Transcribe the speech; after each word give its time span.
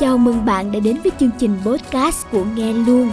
Chào 0.00 0.18
mừng 0.18 0.44
bạn 0.46 0.72
đã 0.72 0.80
đến 0.84 0.96
với 1.02 1.12
chương 1.20 1.30
trình 1.38 1.50
podcast 1.66 2.26
của 2.32 2.44
Nghe 2.56 2.72
Luôn. 2.72 3.08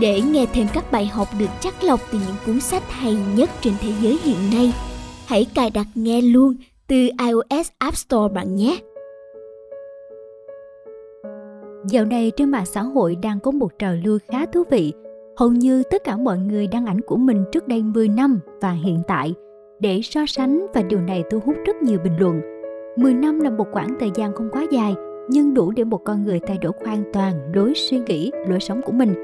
Để 0.00 0.20
nghe 0.20 0.46
thêm 0.54 0.66
các 0.74 0.92
bài 0.92 1.06
học 1.06 1.28
được 1.38 1.46
chắc 1.60 1.84
lọc 1.84 2.00
từ 2.12 2.18
những 2.26 2.36
cuốn 2.46 2.60
sách 2.60 2.82
hay 2.88 3.16
nhất 3.36 3.50
trên 3.60 3.74
thế 3.80 3.92
giới 4.00 4.18
hiện 4.22 4.36
nay, 4.52 4.74
hãy 5.26 5.46
cài 5.54 5.70
đặt 5.70 5.86
Nghe 5.94 6.20
Luôn 6.20 6.54
từ 6.86 6.96
iOS 6.96 7.68
App 7.78 7.96
Store 7.96 8.34
bạn 8.34 8.56
nhé. 8.56 8.78
Dạo 11.88 12.04
này 12.04 12.32
trên 12.36 12.50
mạng 12.50 12.66
xã 12.66 12.82
hội 12.82 13.16
đang 13.22 13.40
có 13.40 13.50
một 13.50 13.78
trào 13.78 13.94
lưu 14.04 14.18
khá 14.28 14.46
thú 14.46 14.62
vị. 14.70 14.92
Hầu 15.36 15.52
như 15.52 15.82
tất 15.90 16.04
cả 16.04 16.16
mọi 16.16 16.38
người 16.38 16.66
đăng 16.66 16.86
ảnh 16.86 17.00
của 17.00 17.16
mình 17.16 17.44
trước 17.52 17.68
đây 17.68 17.82
10 17.82 18.08
năm 18.08 18.40
và 18.60 18.70
hiện 18.70 19.02
tại 19.08 19.34
để 19.80 20.00
so 20.02 20.20
sánh 20.26 20.66
và 20.74 20.82
điều 20.82 21.00
này 21.00 21.24
thu 21.30 21.40
hút 21.46 21.56
rất 21.66 21.76
nhiều 21.82 21.98
bình 22.04 22.16
luận. 22.18 22.40
10 22.96 23.14
năm 23.14 23.40
là 23.40 23.50
một 23.50 23.66
khoảng 23.72 23.96
thời 24.00 24.10
gian 24.14 24.32
không 24.34 24.48
quá 24.52 24.66
dài 24.70 24.94
nhưng 25.32 25.54
đủ 25.54 25.70
để 25.70 25.84
một 25.84 26.04
con 26.04 26.22
người 26.24 26.40
thay 26.46 26.58
đổi 26.58 26.72
hoàn 26.84 27.02
toàn 27.12 27.32
lối 27.54 27.72
suy 27.74 27.98
nghĩ, 27.98 28.30
lối 28.48 28.60
sống 28.60 28.80
của 28.82 28.92
mình. 28.92 29.14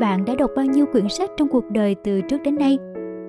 Bạn 0.00 0.24
đã 0.24 0.34
đọc 0.34 0.50
bao 0.56 0.64
nhiêu 0.64 0.86
quyển 0.86 1.08
sách 1.08 1.30
trong 1.36 1.48
cuộc 1.48 1.70
đời 1.70 1.96
từ 2.04 2.20
trước 2.20 2.42
đến 2.44 2.56
nay? 2.56 2.78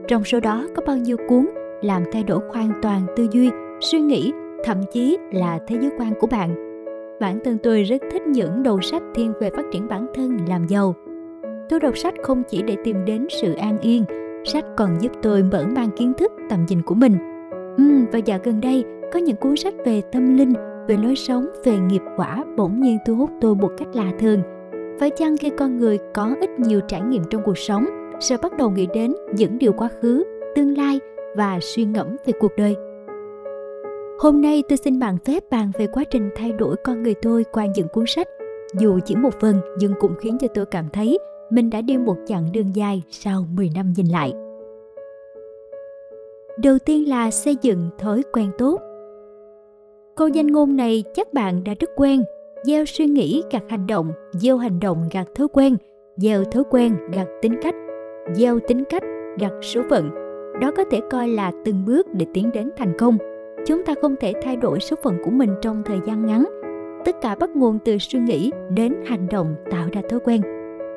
Trong 0.07 0.23
số 0.23 0.39
đó 0.39 0.67
có 0.75 0.81
bao 0.87 0.97
nhiêu 0.97 1.17
cuốn 1.27 1.45
làm 1.81 2.03
thay 2.11 2.23
đổi 2.23 2.39
hoàn 2.53 2.71
toàn 2.81 3.05
tư 3.15 3.27
duy, 3.31 3.49
suy 3.79 3.99
nghĩ, 3.99 4.33
thậm 4.63 4.77
chí 4.91 5.17
là 5.31 5.59
thế 5.67 5.77
giới 5.81 5.91
quan 5.99 6.13
của 6.19 6.27
bạn? 6.27 6.55
Bản 7.19 7.39
thân 7.43 7.57
tôi 7.63 7.83
rất 7.83 8.01
thích 8.11 8.21
những 8.27 8.63
đầu 8.63 8.81
sách 8.81 9.03
thiên 9.15 9.33
về 9.41 9.49
phát 9.49 9.65
triển 9.71 9.87
bản 9.87 10.07
thân, 10.13 10.37
làm 10.47 10.67
giàu. 10.67 10.95
Tôi 11.69 11.79
đọc 11.79 11.97
sách 11.97 12.13
không 12.23 12.43
chỉ 12.49 12.61
để 12.61 12.75
tìm 12.83 13.05
đến 13.05 13.27
sự 13.41 13.53
an 13.53 13.77
yên, 13.81 14.03
sách 14.45 14.65
còn 14.77 14.97
giúp 15.01 15.11
tôi 15.21 15.43
mở 15.43 15.65
mang 15.75 15.89
kiến 15.97 16.13
thức, 16.17 16.31
tầm 16.49 16.65
nhìn 16.69 16.81
của 16.81 16.95
mình. 16.95 17.17
Ừ, 17.77 17.83
và 18.11 18.19
dạo 18.19 18.39
gần 18.43 18.61
đây 18.61 18.83
có 19.13 19.19
những 19.19 19.35
cuốn 19.35 19.55
sách 19.55 19.73
về 19.85 20.01
tâm 20.11 20.37
linh, 20.37 20.53
về 20.89 20.97
lối 20.97 21.15
sống, 21.15 21.47
về 21.63 21.77
nghiệp 21.77 22.01
quả 22.17 22.43
bỗng 22.57 22.81
nhiên 22.81 22.97
thu 23.05 23.15
hút 23.15 23.29
tôi 23.41 23.55
một 23.55 23.71
cách 23.77 23.87
lạ 23.93 24.11
thường. 24.19 24.41
Phải 24.99 25.09
chăng 25.09 25.37
khi 25.37 25.51
con 25.57 25.77
người 25.77 25.99
có 26.13 26.35
ít 26.41 26.49
nhiều 26.59 26.79
trải 26.87 27.01
nghiệm 27.01 27.23
trong 27.29 27.41
cuộc 27.45 27.57
sống 27.57 27.85
sẽ 28.19 28.37
bắt 28.41 28.57
đầu 28.57 28.69
nghĩ 28.69 28.87
đến 28.93 29.15
những 29.35 29.57
điều 29.57 29.73
quá 29.73 29.89
khứ, 30.01 30.23
tương 30.55 30.77
lai 30.77 30.99
và 31.35 31.59
suy 31.61 31.85
ngẫm 31.85 32.07
về 32.25 32.33
cuộc 32.39 32.51
đời? 32.57 32.75
Hôm 34.19 34.41
nay 34.41 34.63
tôi 34.69 34.77
xin 34.77 34.99
bạn 34.99 35.17
phép 35.25 35.43
bàn 35.49 35.71
về 35.77 35.87
quá 35.87 36.03
trình 36.03 36.29
thay 36.35 36.51
đổi 36.51 36.75
con 36.83 37.03
người 37.03 37.13
tôi 37.21 37.45
qua 37.51 37.65
những 37.75 37.87
cuốn 37.87 38.05
sách. 38.07 38.27
Dù 38.79 38.99
chỉ 39.05 39.15
một 39.15 39.33
phần 39.39 39.61
nhưng 39.77 39.93
cũng 39.99 40.15
khiến 40.21 40.37
cho 40.41 40.47
tôi 40.53 40.65
cảm 40.65 40.85
thấy 40.93 41.17
mình 41.49 41.69
đã 41.69 41.81
đi 41.81 41.97
một 41.97 42.15
chặng 42.27 42.51
đường 42.51 42.75
dài 42.75 43.03
sau 43.09 43.45
10 43.55 43.71
năm 43.75 43.93
nhìn 43.97 44.05
lại. 44.05 44.33
Đầu 46.63 46.79
tiên 46.85 47.09
là 47.09 47.31
xây 47.31 47.57
dựng 47.61 47.89
thói 47.97 48.23
quen 48.33 48.51
tốt. 48.57 48.88
Câu 50.19 50.27
danh 50.27 50.47
ngôn 50.47 50.75
này 50.75 51.03
chắc 51.13 51.33
bạn 51.33 51.63
đã 51.63 51.73
rất 51.79 51.89
quen. 51.95 52.23
Gieo 52.63 52.85
suy 52.85 53.05
nghĩ 53.05 53.43
gặt 53.51 53.63
hành 53.69 53.87
động, 53.87 54.11
gieo 54.31 54.57
hành 54.57 54.79
động 54.79 55.09
gặt 55.11 55.27
thói 55.35 55.47
quen, 55.47 55.77
gieo 56.17 56.43
thói 56.43 56.63
quen 56.69 56.95
gặt 57.13 57.27
tính 57.41 57.55
cách, 57.61 57.75
gieo 58.33 58.59
tính 58.67 58.83
cách 58.89 59.03
gặt 59.39 59.51
số 59.61 59.81
phận. 59.89 60.09
Đó 60.61 60.71
có 60.77 60.83
thể 60.91 61.01
coi 61.11 61.27
là 61.27 61.51
từng 61.65 61.85
bước 61.85 62.07
để 62.13 62.25
tiến 62.33 62.51
đến 62.53 62.69
thành 62.77 62.97
công. 62.97 63.17
Chúng 63.65 63.85
ta 63.85 63.93
không 64.01 64.15
thể 64.19 64.33
thay 64.43 64.55
đổi 64.55 64.79
số 64.79 64.95
phận 65.03 65.17
của 65.23 65.31
mình 65.31 65.49
trong 65.61 65.83
thời 65.85 65.99
gian 66.07 66.25
ngắn. 66.25 66.45
Tất 67.05 67.15
cả 67.21 67.35
bắt 67.35 67.49
nguồn 67.49 67.79
từ 67.85 67.97
suy 67.97 68.19
nghĩ 68.19 68.51
đến 68.69 68.95
hành 69.05 69.27
động 69.31 69.55
tạo 69.71 69.87
ra 69.91 70.01
thói 70.09 70.19
quen. 70.19 70.41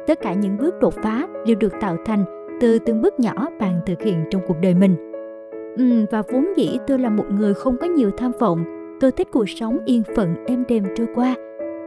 Tất 0.06 0.20
cả 0.20 0.32
những 0.32 0.56
bước 0.56 0.74
đột 0.80 0.94
phá 0.94 1.26
đều 1.46 1.56
được 1.56 1.72
tạo 1.80 1.96
thành 2.04 2.24
từ 2.60 2.78
từng 2.78 3.02
bước 3.02 3.20
nhỏ 3.20 3.48
bạn 3.60 3.80
thực 3.86 4.02
hiện 4.02 4.24
trong 4.30 4.42
cuộc 4.48 4.56
đời 4.62 4.74
mình. 4.74 4.96
Ừ, 5.76 5.84
và 6.10 6.22
vốn 6.32 6.46
dĩ 6.56 6.78
tôi 6.86 6.98
là 6.98 7.10
một 7.10 7.24
người 7.30 7.54
không 7.54 7.76
có 7.80 7.86
nhiều 7.86 8.10
tham 8.16 8.32
vọng 8.38 8.81
tôi 9.02 9.12
thích 9.12 9.28
cuộc 9.32 9.48
sống 9.48 9.78
yên 9.84 10.02
phận 10.16 10.34
êm 10.46 10.64
đềm 10.68 10.84
trôi 10.96 11.06
qua, 11.14 11.34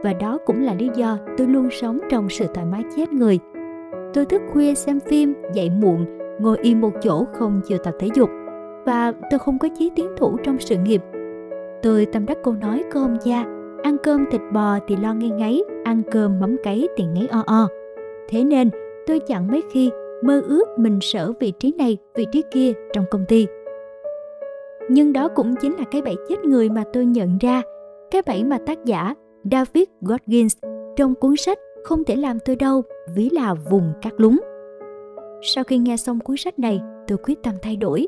và 0.04 0.12
đó 0.12 0.38
cũng 0.46 0.62
là 0.62 0.74
lý 0.74 0.90
do 0.94 1.18
tôi 1.38 1.46
luôn 1.46 1.68
sống 1.70 1.98
trong 2.10 2.28
sự 2.28 2.46
thoải 2.54 2.66
mái 2.66 2.82
chết 2.96 3.12
người. 3.12 3.38
Tôi 4.14 4.24
thức 4.24 4.42
khuya 4.52 4.74
xem 4.74 5.00
phim, 5.00 5.34
dậy 5.54 5.70
muộn, 5.70 6.06
ngồi 6.40 6.58
im 6.62 6.80
một 6.80 6.92
chỗ 7.02 7.24
không 7.32 7.60
chịu 7.68 7.78
tập 7.78 7.94
thể 7.98 8.08
dục, 8.14 8.30
và 8.86 9.12
tôi 9.30 9.38
không 9.38 9.58
có 9.58 9.68
chí 9.78 9.90
tiến 9.96 10.06
thủ 10.16 10.36
trong 10.42 10.58
sự 10.58 10.76
nghiệp. 10.76 11.02
Tôi 11.82 12.06
tâm 12.06 12.26
đắc 12.26 12.38
câu 12.44 12.54
nói 12.54 12.84
của 12.92 13.00
ông 13.00 13.16
cha 13.24 13.44
ăn 13.82 13.96
cơm 14.02 14.24
thịt 14.30 14.40
bò 14.52 14.78
thì 14.88 14.96
lo 14.96 15.14
ngay 15.14 15.30
ngáy, 15.30 15.62
ăn 15.84 16.02
cơm 16.10 16.40
mắm 16.40 16.56
cấy 16.64 16.88
thì 16.96 17.04
ngáy 17.04 17.28
o 17.30 17.42
o. 17.46 17.68
Thế 18.28 18.44
nên, 18.44 18.70
tôi 19.06 19.20
chẳng 19.20 19.48
mấy 19.48 19.62
khi 19.70 19.90
mơ 20.22 20.42
ước 20.48 20.64
mình 20.78 20.98
sở 21.00 21.32
vị 21.40 21.52
trí 21.60 21.72
này, 21.78 21.98
vị 22.14 22.26
trí 22.32 22.42
kia 22.50 22.72
trong 22.92 23.04
công 23.10 23.24
ty 23.28 23.46
nhưng 24.90 25.12
đó 25.12 25.28
cũng 25.28 25.54
chính 25.60 25.76
là 25.76 25.84
cái 25.90 26.02
bẫy 26.02 26.16
chết 26.28 26.44
người 26.44 26.68
mà 26.68 26.84
tôi 26.92 27.06
nhận 27.06 27.38
ra, 27.38 27.62
cái 28.10 28.22
bẫy 28.26 28.44
mà 28.44 28.58
tác 28.66 28.84
giả 28.84 29.14
david 29.50 29.84
Godgins 30.00 30.56
trong 30.96 31.14
cuốn 31.14 31.36
sách 31.36 31.58
không 31.84 32.04
thể 32.04 32.16
làm 32.16 32.38
tôi 32.44 32.56
đâu 32.56 32.82
ví 33.14 33.30
là 33.30 33.54
vùng 33.54 33.92
cát 34.02 34.12
lúng 34.16 34.38
sau 35.42 35.64
khi 35.64 35.78
nghe 35.78 35.96
xong 35.96 36.20
cuốn 36.20 36.36
sách 36.36 36.58
này, 36.58 36.80
tôi 37.06 37.18
quyết 37.18 37.42
tâm 37.42 37.54
thay 37.62 37.76
đổi. 37.76 38.06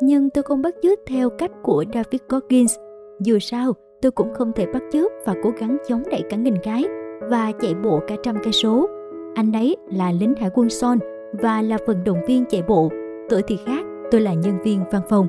Nhưng 0.00 0.30
tôi 0.30 0.42
không 0.42 0.62
bắt 0.62 0.74
chước 0.82 0.98
theo 1.06 1.30
cách 1.30 1.50
của 1.62 1.84
david 1.94 2.20
Godgins 2.28 2.76
dù 3.20 3.38
sao, 3.38 3.72
tôi 4.02 4.12
cũng 4.12 4.34
không 4.34 4.52
thể 4.52 4.66
bắt 4.66 4.82
chước 4.92 5.12
và 5.26 5.34
cố 5.42 5.50
gắng 5.58 5.76
chống 5.88 6.02
đẩy 6.10 6.22
cả 6.30 6.36
nghìn 6.36 6.54
cái 6.62 6.84
và 7.30 7.52
chạy 7.60 7.74
bộ 7.74 8.00
cả 8.08 8.16
trăm 8.22 8.36
cây 8.44 8.52
số. 8.52 8.88
Anh 9.34 9.52
ấy 9.52 9.76
là 9.92 10.12
lính 10.20 10.34
hải 10.40 10.50
quân 10.54 10.70
son 10.70 10.98
và 11.32 11.62
là 11.62 11.78
vận 11.86 12.04
động 12.04 12.18
viên 12.26 12.44
chạy 12.44 12.62
bộ. 12.68 12.90
Tôi 13.28 13.42
thì 13.46 13.58
khác, 13.66 13.84
tôi 14.10 14.20
là 14.20 14.34
nhân 14.34 14.58
viên 14.62 14.80
văn 14.92 15.02
phòng 15.08 15.26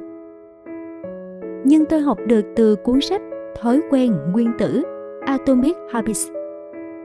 nhưng 1.68 1.86
tôi 1.86 2.00
học 2.00 2.18
được 2.28 2.46
từ 2.56 2.76
cuốn 2.76 3.02
sách 3.02 3.22
Thói 3.62 3.82
quen 3.90 4.14
nguyên 4.34 4.52
tử 4.60 4.84
Atomic 5.26 5.76
Habits 5.92 6.28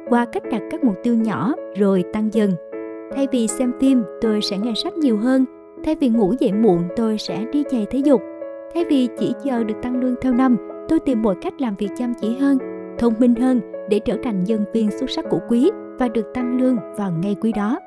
qua 0.09 0.25
cách 0.25 0.43
đặt 0.51 0.63
các 0.71 0.85
mục 0.85 0.95
tiêu 1.03 1.15
nhỏ 1.15 1.55
rồi 1.77 2.05
tăng 2.13 2.35
dần. 2.35 2.51
Thay 3.15 3.29
vì 3.33 3.49
xem 3.49 3.73
phim, 3.81 4.03
tôi 4.21 4.41
sẽ 4.43 4.59
nghe 4.59 4.73
sách 4.75 4.97
nhiều 4.97 5.19
hơn. 5.19 5.45
Thay 5.85 5.95
vì 5.95 6.09
ngủ 6.09 6.35
dậy 6.39 6.53
muộn, 6.53 6.83
tôi 6.97 7.19
sẽ 7.19 7.45
đi 7.53 7.65
giày 7.71 7.87
thể 7.91 7.99
dục. 7.99 8.23
Thay 8.75 8.85
vì 8.85 9.09
chỉ 9.19 9.35
chờ 9.45 9.65
được 9.65 9.75
tăng 9.83 10.01
lương 10.01 10.15
theo 10.23 10.33
năm, 10.33 10.57
tôi 10.89 11.01
tìm 11.01 11.23
mọi 11.23 11.35
cách 11.43 11.61
làm 11.61 11.75
việc 11.77 11.89
chăm 11.97 12.15
chỉ 12.21 12.37
hơn, 12.37 12.59
thông 12.99 13.15
minh 13.19 13.35
hơn 13.35 13.61
để 13.89 13.99
trở 13.99 14.17
thành 14.23 14.45
nhân 14.45 14.65
viên 14.73 14.91
xuất 14.91 15.11
sắc 15.11 15.25
của 15.31 15.41
quý 15.49 15.71
và 15.99 16.09
được 16.09 16.35
tăng 16.35 16.61
lương 16.61 16.77
vào 16.97 17.13
ngay 17.23 17.37
quý 17.41 17.53
đó. 17.53 17.79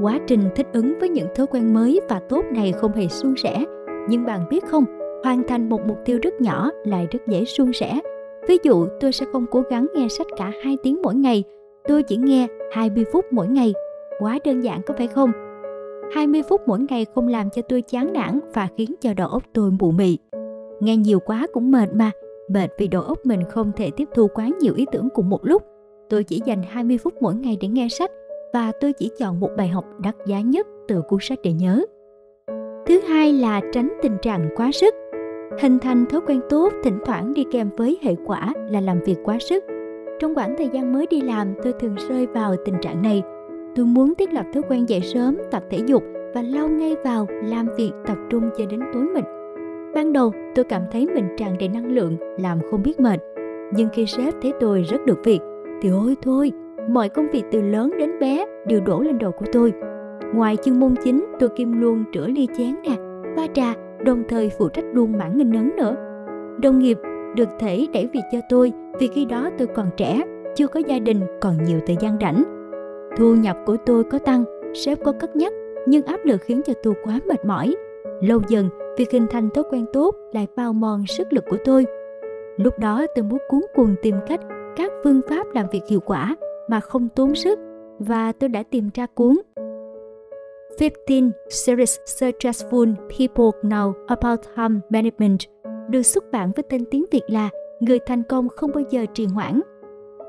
Quá 0.00 0.18
trình 0.26 0.40
thích 0.54 0.66
ứng 0.72 0.94
với 1.00 1.08
những 1.08 1.28
thói 1.34 1.46
quen 1.46 1.74
mới 1.74 2.00
và 2.08 2.20
tốt 2.28 2.44
này 2.52 2.72
không 2.72 2.92
hề 2.92 3.08
suôn 3.08 3.34
sẻ, 3.36 3.64
nhưng 4.08 4.24
bạn 4.24 4.40
biết 4.50 4.64
không, 4.64 4.84
hoàn 5.24 5.42
thành 5.48 5.68
một 5.68 5.80
mục 5.86 5.98
tiêu 6.04 6.18
rất 6.22 6.40
nhỏ 6.40 6.70
lại 6.84 7.08
rất 7.10 7.20
dễ 7.28 7.44
suôn 7.44 7.72
sẻ. 7.72 8.00
Ví 8.48 8.58
dụ, 8.62 8.86
tôi 9.00 9.12
sẽ 9.12 9.26
không 9.32 9.46
cố 9.50 9.62
gắng 9.70 9.86
nghe 9.94 10.08
sách 10.08 10.26
cả 10.36 10.52
2 10.64 10.76
tiếng 10.82 11.02
mỗi 11.02 11.14
ngày, 11.14 11.44
tôi 11.88 12.02
chỉ 12.02 12.16
nghe 12.16 12.46
20 12.72 13.04
phút 13.12 13.24
mỗi 13.30 13.48
ngày. 13.48 13.74
Quá 14.18 14.38
đơn 14.44 14.60
giản 14.60 14.80
có 14.86 14.94
phải 14.98 15.06
không? 15.06 15.32
20 16.14 16.42
phút 16.48 16.60
mỗi 16.66 16.78
ngày 16.88 17.06
không 17.14 17.28
làm 17.28 17.50
cho 17.50 17.62
tôi 17.62 17.82
chán 17.82 18.12
nản 18.12 18.40
và 18.54 18.68
khiến 18.76 18.94
cho 19.00 19.14
đầu 19.14 19.28
óc 19.28 19.42
tôi 19.52 19.70
mụ 19.80 19.90
mị. 19.90 20.18
Nghe 20.80 20.96
nhiều 20.96 21.20
quá 21.20 21.46
cũng 21.52 21.70
mệt 21.70 21.88
mà, 21.94 22.10
mệt 22.48 22.68
vì 22.78 22.88
đầu 22.88 23.02
óc 23.02 23.18
mình 23.24 23.40
không 23.48 23.72
thể 23.76 23.90
tiếp 23.96 24.08
thu 24.14 24.28
quá 24.34 24.48
nhiều 24.60 24.74
ý 24.76 24.86
tưởng 24.92 25.08
cùng 25.14 25.30
một 25.30 25.40
lúc. 25.42 25.62
Tôi 26.08 26.24
chỉ 26.24 26.42
dành 26.44 26.62
20 26.62 26.98
phút 26.98 27.14
mỗi 27.20 27.34
ngày 27.34 27.56
để 27.60 27.68
nghe 27.68 27.88
sách 27.88 28.10
và 28.52 28.72
tôi 28.80 28.92
chỉ 28.92 29.10
chọn 29.18 29.40
một 29.40 29.50
bài 29.56 29.68
học 29.68 29.84
đắt 29.98 30.16
giá 30.26 30.40
nhất 30.40 30.66
từ 30.88 31.02
cuốn 31.08 31.18
sách 31.22 31.38
để 31.42 31.52
nhớ. 31.52 31.82
Thứ 32.86 33.00
hai 33.00 33.32
là 33.32 33.60
tránh 33.72 33.92
tình 34.02 34.16
trạng 34.22 34.48
quá 34.56 34.70
sức. 34.72 34.94
Hình 35.60 35.78
thành 35.78 36.06
thói 36.06 36.20
quen 36.26 36.40
tốt 36.48 36.72
thỉnh 36.84 36.98
thoảng 37.04 37.34
đi 37.34 37.44
kèm 37.50 37.70
với 37.76 37.98
hệ 38.02 38.14
quả 38.26 38.52
là 38.70 38.80
làm 38.80 39.00
việc 39.04 39.16
quá 39.24 39.38
sức. 39.38 39.64
Trong 40.20 40.34
khoảng 40.34 40.54
thời 40.58 40.68
gian 40.72 40.92
mới 40.92 41.06
đi 41.06 41.20
làm, 41.20 41.54
tôi 41.62 41.72
thường 41.80 41.94
rơi 42.08 42.26
vào 42.26 42.54
tình 42.64 42.74
trạng 42.80 43.02
này. 43.02 43.22
Tôi 43.74 43.86
muốn 43.86 44.14
thiết 44.14 44.32
lập 44.32 44.46
thói 44.54 44.62
quen 44.68 44.88
dậy 44.88 45.00
sớm, 45.00 45.36
tập 45.50 45.62
thể 45.70 45.78
dục 45.86 46.02
và 46.34 46.42
lao 46.42 46.68
ngay 46.68 46.96
vào 47.04 47.26
làm 47.44 47.66
việc 47.76 47.90
tập 48.06 48.16
trung 48.30 48.50
cho 48.58 48.66
đến 48.66 48.80
tối 48.92 49.04
mịt. 49.14 49.24
Ban 49.94 50.12
đầu, 50.12 50.32
tôi 50.54 50.64
cảm 50.64 50.82
thấy 50.92 51.06
mình 51.14 51.28
tràn 51.36 51.58
đầy 51.58 51.68
năng 51.68 51.94
lượng, 51.94 52.16
làm 52.38 52.58
không 52.70 52.82
biết 52.82 53.00
mệt. 53.00 53.20
Nhưng 53.74 53.88
khi 53.92 54.06
sếp 54.06 54.34
thấy 54.42 54.52
tôi 54.60 54.82
rất 54.82 55.06
được 55.06 55.18
việc, 55.24 55.40
thì 55.82 55.88
ôi 55.88 56.16
thôi, 56.22 56.52
mọi 56.88 57.08
công 57.08 57.26
việc 57.32 57.44
từ 57.52 57.62
lớn 57.62 57.94
đến 57.98 58.18
bé 58.20 58.46
đều 58.66 58.80
đổ 58.80 59.00
lên 59.00 59.18
đầu 59.18 59.32
của 59.32 59.46
tôi. 59.52 59.72
Ngoài 60.34 60.56
chuyên 60.64 60.80
môn 60.80 60.94
chính, 61.04 61.24
tôi 61.38 61.48
kim 61.48 61.80
luôn 61.80 62.04
rửa 62.14 62.26
ly 62.26 62.48
chén 62.58 62.74
nè, 62.82 62.96
pha 63.36 63.46
trà 63.54 63.74
đồng 64.04 64.22
thời 64.28 64.50
phụ 64.58 64.68
trách 64.68 64.84
luôn 64.92 65.12
mảng 65.18 65.38
nghinh 65.38 65.52
ấn 65.52 65.76
nữa. 65.76 65.94
Đồng 66.62 66.78
nghiệp 66.78 66.98
được 67.36 67.48
thể 67.58 67.86
đẩy 67.94 68.06
việc 68.06 68.22
cho 68.32 68.38
tôi 68.48 68.72
vì 69.00 69.08
khi 69.08 69.24
đó 69.24 69.50
tôi 69.58 69.68
còn 69.74 69.86
trẻ, 69.96 70.22
chưa 70.56 70.66
có 70.66 70.80
gia 70.88 70.98
đình, 70.98 71.20
còn 71.40 71.64
nhiều 71.64 71.80
thời 71.86 71.96
gian 72.00 72.18
rảnh. 72.20 72.42
Thu 73.16 73.34
nhập 73.34 73.56
của 73.66 73.76
tôi 73.86 74.04
có 74.04 74.18
tăng, 74.18 74.44
sếp 74.74 75.04
có 75.04 75.12
cất 75.12 75.36
nhắc, 75.36 75.52
nhưng 75.86 76.02
áp 76.02 76.20
lực 76.24 76.40
khiến 76.40 76.60
cho 76.64 76.72
tôi 76.82 76.94
quá 77.04 77.20
mệt 77.26 77.44
mỏi. 77.44 77.74
Lâu 78.22 78.40
dần, 78.48 78.68
việc 78.98 79.10
hình 79.10 79.26
thành 79.30 79.50
thói 79.50 79.64
quen 79.70 79.86
tốt 79.92 80.14
lại 80.32 80.46
bao 80.56 80.72
mòn 80.72 81.06
sức 81.06 81.32
lực 81.32 81.44
của 81.50 81.56
tôi. 81.64 81.86
Lúc 82.56 82.78
đó 82.78 83.06
tôi 83.14 83.24
muốn 83.24 83.38
cuốn 83.48 83.60
cuồng 83.74 83.94
tìm 84.02 84.14
cách 84.26 84.40
các 84.76 84.92
phương 85.04 85.20
pháp 85.28 85.46
làm 85.54 85.66
việc 85.72 85.82
hiệu 85.88 86.00
quả 86.00 86.36
mà 86.68 86.80
không 86.80 87.08
tốn 87.08 87.34
sức 87.34 87.58
và 87.98 88.32
tôi 88.32 88.48
đã 88.48 88.62
tìm 88.70 88.90
ra 88.94 89.06
cuốn 89.14 89.36
15 90.80 91.32
Series 91.48 91.96
Successful 92.06 92.94
People 93.18 93.60
Know 93.62 93.92
About 94.06 94.40
Time 94.56 94.80
Management 94.90 95.38
được 95.88 96.02
xuất 96.02 96.24
bản 96.32 96.52
với 96.56 96.62
tên 96.62 96.84
tiếng 96.90 97.04
Việt 97.12 97.22
là 97.28 97.50
Người 97.80 97.98
thành 97.98 98.22
công 98.22 98.48
không 98.48 98.70
bao 98.74 98.84
giờ 98.90 99.06
trì 99.14 99.26
hoãn. 99.26 99.60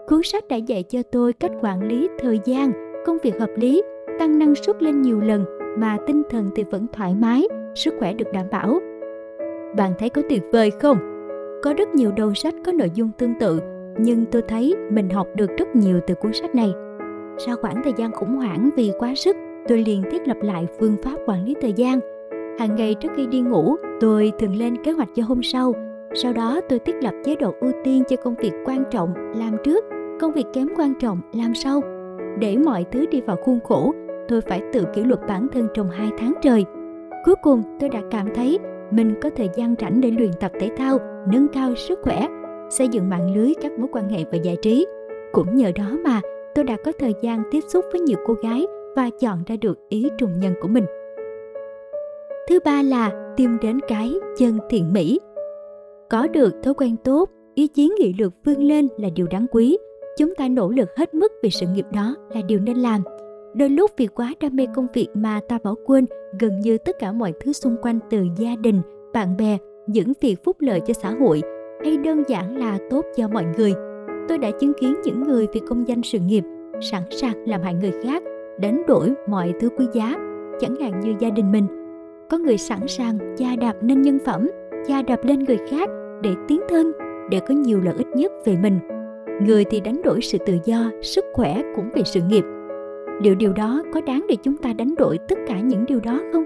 Cuốn 0.08 0.24
sách 0.24 0.48
đã 0.48 0.56
dạy 0.56 0.84
cho 0.84 1.04
tôi 1.12 1.34
cách 1.34 1.52
quản 1.62 1.88
lý 1.88 2.08
thời 2.20 2.40
gian, 2.46 2.72
công 3.06 3.18
việc 3.24 3.40
hợp 3.40 3.50
lý, 3.56 3.82
tăng 4.20 4.40
năng 4.40 4.56
suất 4.56 4.84
lên 4.84 5.02
nhiều 5.02 5.20
lần 5.20 5.46
mà 5.78 5.98
tinh 6.08 6.24
thần 6.30 6.50
thì 6.56 6.64
vẫn 6.64 6.88
thoải 6.94 7.16
mái, 7.16 7.48
sức 7.76 7.94
khỏe 8.00 8.14
được 8.14 8.28
đảm 8.34 8.46
bảo. 8.52 8.80
Bạn 9.78 9.94
thấy 10.00 10.10
có 10.10 10.22
tuyệt 10.30 10.44
vời 10.52 10.72
không? 10.72 10.98
Có 11.64 11.74
rất 11.78 11.90
nhiều 11.96 12.12
đầu 12.12 12.34
sách 12.34 12.54
có 12.66 12.72
nội 12.72 12.92
dung 12.94 13.10
tương 13.18 13.40
tự, 13.40 13.60
nhưng 14.00 14.26
tôi 14.26 14.42
thấy 14.42 14.76
mình 14.92 15.10
học 15.10 15.28
được 15.36 15.50
rất 15.58 15.76
nhiều 15.76 16.00
từ 16.08 16.16
cuốn 16.16 16.34
sách 16.34 16.56
này. 16.56 16.74
Sau 17.46 17.56
khoảng 17.56 17.84
thời 17.84 17.94
gian 17.98 18.12
khủng 18.12 18.36
hoảng 18.36 18.70
vì 18.76 18.92
quá 19.00 19.14
sức, 19.16 19.36
tôi 19.68 19.78
liền 19.78 20.04
thiết 20.12 20.28
lập 20.28 20.38
lại 20.42 20.68
phương 20.80 20.96
pháp 21.04 21.16
quản 21.26 21.46
lý 21.46 21.56
thời 21.62 21.74
gian. 21.74 22.00
Hàng 22.60 22.76
ngày 22.76 22.96
trước 22.96 23.10
khi 23.16 23.28
đi 23.28 23.42
ngủ, 23.42 23.76
tôi 24.00 24.32
thường 24.40 24.56
lên 24.56 24.84
kế 24.84 24.92
hoạch 24.92 25.10
cho 25.16 25.24
hôm 25.24 25.44
sau. 25.44 25.74
Sau 26.16 26.34
đó 26.34 26.62
tôi 26.70 26.80
thiết 26.80 26.96
lập 27.02 27.14
chế 27.24 27.36
độ 27.36 27.54
ưu 27.62 27.72
tiên 27.84 28.04
cho 28.10 28.16
công 28.16 28.36
việc 28.36 28.52
quan 28.66 28.84
trọng 28.92 29.14
làm 29.36 29.58
trước, 29.64 29.86
công 30.20 30.32
việc 30.32 30.46
kém 30.54 30.68
quan 30.78 30.94
trọng 30.96 31.22
làm 31.34 31.56
sau. 31.56 31.82
Để 32.40 32.58
mọi 32.58 32.86
thứ 32.92 33.06
đi 33.06 33.22
vào 33.22 33.36
khuôn 33.36 33.60
khổ, 33.64 33.94
tôi 34.28 34.42
phải 34.42 34.62
tự 34.74 34.86
kỷ 34.96 35.04
luật 35.04 35.20
bản 35.28 35.48
thân 35.54 35.68
trong 35.74 35.90
2 35.90 36.10
tháng 36.18 36.34
trời. 36.42 36.66
Cuối 37.26 37.36
cùng 37.42 37.64
tôi 37.80 37.90
đã 37.90 38.02
cảm 38.12 38.28
thấy 38.36 38.60
mình 38.92 39.14
có 39.22 39.30
thời 39.30 39.50
gian 39.56 39.76
rảnh 39.80 40.02
để 40.02 40.12
luyện 40.12 40.32
tập 40.40 40.52
thể 40.60 40.70
thao, 40.78 40.98
nâng 41.32 41.48
cao 41.48 41.76
sức 41.76 42.00
khỏe, 42.04 42.28
xây 42.70 42.88
dựng 42.88 43.10
mạng 43.10 43.36
lưới 43.36 43.54
các 43.62 43.72
mối 43.80 43.88
quan 43.92 44.10
hệ 44.10 44.24
và 44.32 44.38
giải 44.38 44.58
trí. 44.62 44.86
Cũng 45.32 45.56
nhờ 45.56 45.72
đó 45.76 45.98
mà 46.04 46.22
tôi 46.56 46.66
đã 46.66 46.78
có 46.86 46.92
thời 47.00 47.14
gian 47.22 47.44
tiếp 47.52 47.60
xúc 47.68 47.86
với 47.92 48.02
nhiều 48.02 48.18
cô 48.28 48.34
gái 48.34 48.66
và 48.96 49.10
chọn 49.20 49.44
ra 49.48 49.56
được 49.62 49.78
ý 49.90 50.10
trùng 50.18 50.40
nhân 50.40 50.54
của 50.62 50.68
mình. 50.68 50.86
Thứ 52.50 52.60
ba 52.66 52.82
là 52.82 53.34
tìm 53.38 53.58
đến 53.62 53.80
cái 53.88 54.14
chân 54.38 54.58
thiện 54.70 54.94
mỹ. 54.94 55.20
Có 56.10 56.28
được 56.28 56.54
thói 56.64 56.74
quen 56.74 56.96
tốt, 57.04 57.30
ý 57.56 57.68
chí 57.68 57.92
nghị 58.00 58.16
lực 58.20 58.34
vươn 58.46 58.64
lên 58.64 58.88
là 58.98 59.10
điều 59.16 59.28
đáng 59.28 59.46
quý. 59.52 59.78
Chúng 60.18 60.36
ta 60.36 60.48
nỗ 60.48 60.70
lực 60.70 60.90
hết 60.98 61.14
mức 61.14 61.32
vì 61.44 61.50
sự 61.50 61.66
nghiệp 61.74 61.86
đó 61.94 62.16
là 62.30 62.42
điều 62.48 62.60
nên 62.60 62.78
làm. 62.78 63.02
Đôi 63.54 63.70
lúc 63.70 63.92
vì 63.98 64.08
quá 64.08 64.34
đam 64.40 64.56
mê 64.56 64.68
công 64.76 64.88
việc 64.94 65.08
mà 65.14 65.40
ta 65.48 65.60
bỏ 65.64 65.76
quên 65.86 66.06
gần 66.40 66.60
như 66.60 66.78
tất 66.78 67.00
cả 67.00 67.12
mọi 67.12 67.34
thứ 67.40 67.54
xung 67.54 67.76
quanh 67.82 68.00
từ 68.10 68.26
gia 68.38 68.56
đình, 68.56 68.82
bạn 69.14 69.38
bè, 69.38 69.58
những 69.88 70.14
việc 70.22 70.36
phúc 70.44 70.58
lợi 70.60 70.80
cho 70.80 70.94
xã 70.94 71.10
hội 71.20 71.42
hay 71.84 71.98
đơn 71.98 72.24
giản 72.28 72.58
là 72.58 72.80
tốt 72.90 73.06
cho 73.16 73.28
mọi 73.28 73.46
người. 73.58 73.74
Tôi 74.30 74.38
đã 74.38 74.52
chứng 74.60 74.74
kiến 74.80 74.96
những 75.04 75.24
người 75.24 75.48
vì 75.54 75.62
công 75.70 75.88
danh 75.88 76.04
sự 76.04 76.20
nghiệp 76.20 76.44
sẵn 76.92 77.04
sàng 77.12 77.48
làm 77.48 77.62
hại 77.62 77.74
người 77.74 77.92
khác, 78.04 78.24
đánh 78.60 78.84
đổi 78.88 79.14
mọi 79.28 79.54
thứ 79.60 79.70
quý 79.78 79.86
giá, 79.94 80.16
chẳng 80.60 80.76
hạn 80.76 81.00
như 81.00 81.16
gia 81.20 81.30
đình 81.30 81.52
mình. 81.52 81.68
Có 82.30 82.38
người 82.38 82.58
sẵn 82.58 82.88
sàng 82.88 83.18
gia 83.38 83.56
đạp 83.56 83.74
lên 83.82 84.02
nhân 84.02 84.18
phẩm, 84.26 84.50
gia 84.88 85.02
đạp 85.02 85.20
lên 85.24 85.44
người 85.44 85.58
khác 85.70 85.90
để 86.22 86.36
tiến 86.48 86.62
thân, 86.70 86.92
để 87.32 87.40
có 87.40 87.56
nhiều 87.56 87.82
lợi 87.82 87.96
ích 87.98 88.08
nhất 88.16 88.32
về 88.46 88.58
mình. 88.62 88.80
Người 89.46 89.64
thì 89.64 89.80
đánh 89.80 90.02
đổi 90.04 90.22
sự 90.22 90.38
tự 90.46 90.58
do, 90.66 90.92
sức 91.02 91.26
khỏe 91.34 91.62
cũng 91.76 91.90
vì 91.96 92.02
sự 92.06 92.20
nghiệp. 92.30 92.44
Liệu 93.22 93.36
điều 93.36 93.54
đó 93.54 93.84
có 93.94 94.02
đáng 94.02 94.26
để 94.30 94.36
chúng 94.44 94.58
ta 94.58 94.74
đánh 94.74 94.96
đổi 94.96 95.18
tất 95.28 95.40
cả 95.48 95.60
những 95.60 95.86
điều 95.86 96.00
đó 96.00 96.22
không? 96.34 96.44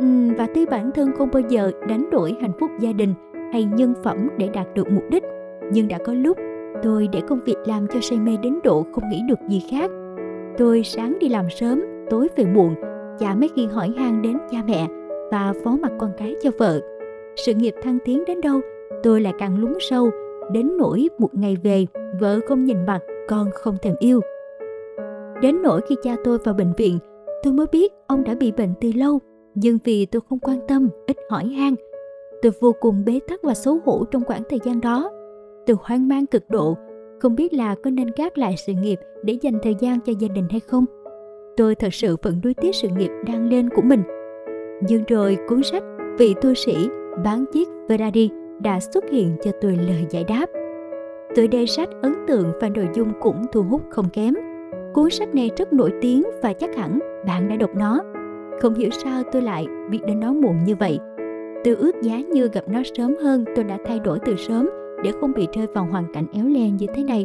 Ừ, 0.00 0.34
và 0.38 0.46
tuy 0.54 0.66
bản 0.66 0.90
thân 0.94 1.10
không 1.18 1.28
bao 1.32 1.42
giờ 1.48 1.72
đánh 1.88 2.10
đổi 2.10 2.36
hạnh 2.40 2.52
phúc 2.60 2.70
gia 2.80 2.92
đình 2.92 3.14
hay 3.52 3.64
nhân 3.64 3.94
phẩm 4.04 4.28
để 4.38 4.48
đạt 4.48 4.66
được 4.74 4.90
mục 4.90 5.04
đích, 5.10 5.24
nhưng 5.72 5.88
đã 5.88 5.98
có 6.06 6.14
lúc 6.14 6.38
tôi 6.82 7.08
để 7.12 7.20
công 7.28 7.40
việc 7.44 7.56
làm 7.66 7.86
cho 7.86 8.00
say 8.00 8.18
mê 8.18 8.36
đến 8.42 8.58
độ 8.64 8.86
không 8.92 9.04
nghĩ 9.10 9.20
được 9.28 9.38
gì 9.48 9.62
khác. 9.70 9.90
Tôi 10.58 10.82
sáng 10.84 11.18
đi 11.20 11.28
làm 11.28 11.50
sớm, 11.50 11.82
tối 12.10 12.28
về 12.36 12.44
muộn, 12.44 12.74
chả 13.18 13.34
mấy 13.34 13.48
khi 13.56 13.66
hỏi 13.66 13.94
han 13.96 14.22
đến 14.22 14.38
cha 14.50 14.58
mẹ 14.66 14.88
và 15.30 15.52
phó 15.64 15.76
mặt 15.82 15.92
con 15.98 16.10
cái 16.18 16.34
cho 16.42 16.50
vợ. 16.58 16.80
Sự 17.36 17.54
nghiệp 17.54 17.74
thăng 17.82 17.98
tiến 18.04 18.24
đến 18.26 18.40
đâu, 18.40 18.60
tôi 19.02 19.20
lại 19.20 19.32
càng 19.38 19.58
lún 19.60 19.72
sâu, 19.80 20.10
đến 20.52 20.76
nỗi 20.76 21.08
một 21.18 21.34
ngày 21.34 21.56
về, 21.62 21.86
vợ 22.20 22.40
không 22.48 22.64
nhìn 22.64 22.86
mặt, 22.86 23.00
con 23.28 23.50
không 23.54 23.76
thèm 23.82 23.94
yêu. 23.98 24.20
Đến 25.42 25.62
nỗi 25.62 25.80
khi 25.88 25.96
cha 26.02 26.16
tôi 26.24 26.38
vào 26.38 26.54
bệnh 26.54 26.72
viện, 26.76 26.98
tôi 27.42 27.52
mới 27.52 27.66
biết 27.72 27.92
ông 28.06 28.24
đã 28.24 28.34
bị 28.34 28.52
bệnh 28.52 28.74
từ 28.80 28.90
lâu, 28.94 29.18
nhưng 29.54 29.78
vì 29.84 30.06
tôi 30.06 30.22
không 30.28 30.38
quan 30.38 30.58
tâm, 30.68 30.88
ít 31.06 31.16
hỏi 31.30 31.44
han, 31.44 31.74
tôi 32.42 32.52
vô 32.60 32.72
cùng 32.80 33.04
bế 33.06 33.20
tắc 33.28 33.42
và 33.42 33.54
xấu 33.54 33.78
hổ 33.84 34.04
trong 34.10 34.24
khoảng 34.24 34.42
thời 34.50 34.58
gian 34.64 34.80
đó. 34.80 35.10
Tôi 35.66 35.76
hoang 35.82 36.08
mang 36.08 36.26
cực 36.26 36.50
độ, 36.50 36.76
không 37.20 37.36
biết 37.36 37.52
là 37.52 37.74
có 37.74 37.90
nên 37.90 38.08
gác 38.16 38.38
lại 38.38 38.54
sự 38.56 38.72
nghiệp 38.72 38.98
để 39.22 39.38
dành 39.40 39.58
thời 39.62 39.74
gian 39.80 40.00
cho 40.00 40.12
gia 40.18 40.28
đình 40.28 40.46
hay 40.50 40.60
không. 40.60 40.84
Tôi 41.56 41.74
thật 41.74 41.94
sự 41.94 42.16
vẫn 42.22 42.40
nuối 42.44 42.54
tiếc 42.54 42.74
sự 42.74 42.88
nghiệp 42.88 43.10
đang 43.26 43.48
lên 43.48 43.68
của 43.70 43.82
mình. 43.82 44.02
Nhưng 44.88 45.04
rồi 45.08 45.38
cuốn 45.48 45.62
sách 45.62 45.82
Vị 46.18 46.34
tu 46.42 46.54
sĩ, 46.54 46.88
bán 47.24 47.44
chiếc 47.52 47.68
Ferrari 47.88 48.28
đã 48.62 48.80
xuất 48.80 49.04
hiện 49.10 49.36
cho 49.42 49.50
tôi 49.60 49.76
lời 49.76 50.06
giải 50.10 50.24
đáp. 50.24 50.46
Tựa 51.36 51.46
đề 51.46 51.66
sách 51.66 51.88
ấn 52.02 52.14
tượng 52.28 52.52
và 52.60 52.68
nội 52.68 52.88
dung 52.94 53.12
cũng 53.20 53.46
thu 53.52 53.62
hút 53.62 53.82
không 53.90 54.08
kém. 54.12 54.34
Cuốn 54.94 55.10
sách 55.10 55.34
này 55.34 55.50
rất 55.56 55.72
nổi 55.72 55.92
tiếng 56.00 56.22
và 56.42 56.52
chắc 56.52 56.76
hẳn 56.76 56.98
bạn 57.26 57.48
đã 57.48 57.56
đọc 57.56 57.70
nó. 57.74 58.00
Không 58.60 58.74
hiểu 58.74 58.90
sao 58.90 59.22
tôi 59.32 59.42
lại 59.42 59.66
biết 59.90 59.98
đến 60.06 60.20
nó 60.20 60.32
muộn 60.32 60.64
như 60.64 60.76
vậy. 60.76 60.98
Tôi 61.64 61.74
ước 61.74 62.02
giá 62.02 62.20
như 62.20 62.48
gặp 62.52 62.64
nó 62.68 62.82
sớm 62.96 63.16
hơn 63.22 63.44
tôi 63.56 63.64
đã 63.64 63.78
thay 63.84 64.00
đổi 64.00 64.18
từ 64.24 64.36
sớm 64.36 64.68
để 65.04 65.12
không 65.20 65.32
bị 65.32 65.48
rơi 65.52 65.66
vào 65.74 65.84
hoàn 65.84 66.12
cảnh 66.12 66.26
éo 66.32 66.44
le 66.46 66.70
như 66.70 66.86
thế 66.94 67.04
này. 67.04 67.24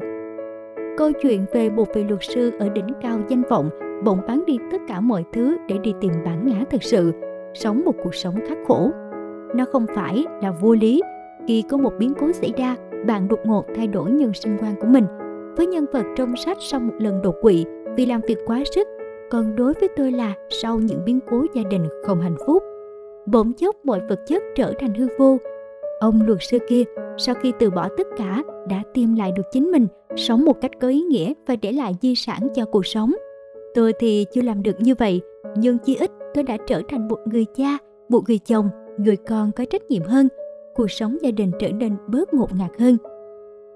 Câu 0.98 1.12
chuyện 1.22 1.46
về 1.54 1.70
một 1.70 1.88
vị 1.94 2.04
luật 2.04 2.20
sư 2.22 2.52
ở 2.60 2.70
đỉnh 2.70 2.88
cao 3.02 3.20
danh 3.28 3.44
vọng 3.50 3.70
bỗng 4.06 4.20
bán 4.28 4.44
đi 4.46 4.58
tất 4.72 4.82
cả 4.88 5.02
mọi 5.02 5.24
thứ 5.34 5.58
để 5.68 5.78
đi 5.78 5.94
tìm 6.02 6.12
bản 6.26 6.48
ngã 6.48 6.64
thực 6.70 6.84
sự, 6.84 7.12
sống 7.54 7.82
một 7.86 7.96
cuộc 8.04 8.16
sống 8.16 8.36
khắc 8.48 8.58
khổ. 8.68 8.92
Nó 9.56 9.66
không 9.72 9.86
phải 9.96 10.26
là 10.42 10.52
vô 10.52 10.74
lý 10.74 11.02
khi 11.48 11.64
có 11.70 11.78
một 11.78 11.94
biến 12.00 12.14
cố 12.20 12.32
xảy 12.32 12.54
ra, 12.58 12.76
bạn 13.08 13.28
đột 13.28 13.40
ngột 13.46 13.66
thay 13.76 13.88
đổi 13.88 14.12
nhân 14.12 14.34
sinh 14.34 14.58
quan 14.62 14.76
của 14.82 14.88
mình. 14.88 15.06
Với 15.58 15.68
nhân 15.68 15.86
vật 15.94 16.06
trong 16.16 16.36
sách 16.36 16.58
sau 16.60 16.80
một 16.80 16.94
lần 17.00 17.22
đột 17.22 17.36
quỵ 17.42 17.66
vì 17.96 18.06
làm 18.06 18.22
việc 18.28 18.38
quá 18.46 18.64
sức, 18.76 18.88
còn 19.30 19.56
đối 19.56 19.74
với 19.74 19.90
tôi 19.96 20.12
là 20.12 20.34
sau 20.50 20.80
những 20.80 21.00
biến 21.06 21.20
cố 21.32 21.46
gia 21.54 21.64
đình 21.70 21.88
không 22.06 22.22
hạnh 22.22 22.38
phúc. 22.46 22.64
Bỗng 23.26 23.54
chốc 23.54 23.76
mọi 23.84 24.00
vật 24.10 24.20
chất 24.28 24.44
trở 24.56 24.74
thành 24.80 24.94
hư 24.94 25.08
vô. 25.20 25.38
Ông 26.00 26.22
luật 26.28 26.40
sư 26.42 26.58
kia 26.70 26.84
sau 27.18 27.36
khi 27.36 27.54
từ 27.60 27.70
bỏ 27.70 27.88
tất 27.98 28.08
cả 28.18 28.44
đã 28.70 28.84
tìm 28.94 29.16
lại 29.16 29.32
được 29.32 29.44
chính 29.52 29.72
mình, 29.72 29.88
sống 30.16 30.46
một 30.46 30.62
cách 30.62 30.72
có 30.82 30.88
ý 30.88 31.02
nghĩa 31.02 31.34
và 31.48 31.56
để 31.62 31.72
lại 31.72 31.94
di 32.02 32.16
sản 32.16 32.40
cho 32.56 32.66
cuộc 32.66 32.86
sống. 32.86 33.14
Tôi 33.74 33.94
thì 34.00 34.26
chưa 34.34 34.42
làm 34.42 34.64
được 34.64 34.76
như 34.80 34.96
vậy, 34.96 35.22
nhưng 35.58 35.78
chí 35.78 35.96
ít 35.96 36.12
tôi 36.34 36.44
đã 36.44 36.58
trở 36.68 36.82
thành 36.88 37.08
một 37.08 37.20
người 37.26 37.46
cha, 37.56 37.78
một 38.10 38.22
người 38.28 38.38
chồng, 38.38 38.70
người 38.98 39.16
con 39.16 39.52
có 39.52 39.66
trách 39.66 39.82
nhiệm 39.90 40.04
hơn. 40.04 40.28
Cuộc 40.76 40.92
sống 40.92 41.18
gia 41.22 41.32
đình 41.32 41.52
trở 41.60 41.72
nên 41.72 41.96
bớt 42.08 42.34
ngột 42.34 42.56
ngạt 42.56 42.72
hơn. 42.80 42.98